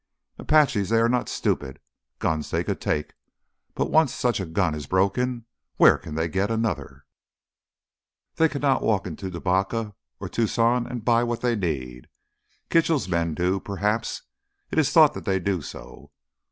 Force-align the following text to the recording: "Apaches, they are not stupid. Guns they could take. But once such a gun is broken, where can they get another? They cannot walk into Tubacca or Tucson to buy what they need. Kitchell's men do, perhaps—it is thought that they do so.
"Apaches, 0.39 0.89
they 0.89 0.97
are 0.97 1.07
not 1.07 1.29
stupid. 1.29 1.79
Guns 2.17 2.49
they 2.49 2.63
could 2.63 2.81
take. 2.81 3.13
But 3.75 3.91
once 3.91 4.11
such 4.11 4.39
a 4.39 4.47
gun 4.47 4.73
is 4.73 4.87
broken, 4.87 5.45
where 5.77 5.99
can 5.99 6.15
they 6.15 6.27
get 6.27 6.49
another? 6.49 7.05
They 8.37 8.49
cannot 8.49 8.81
walk 8.81 9.05
into 9.05 9.29
Tubacca 9.29 9.93
or 10.19 10.27
Tucson 10.27 10.85
to 10.85 10.95
buy 10.95 11.23
what 11.23 11.41
they 11.41 11.55
need. 11.55 12.07
Kitchell's 12.71 13.07
men 13.07 13.35
do, 13.35 13.59
perhaps—it 13.59 14.79
is 14.79 14.91
thought 14.91 15.13
that 15.13 15.25
they 15.25 15.37
do 15.39 15.61
so. 15.61 16.09